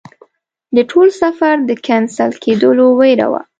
[0.75, 3.41] د ټول سفر د کېنسل کېدلو ویره وه.